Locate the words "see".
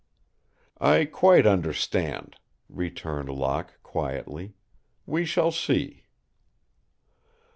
5.51-6.05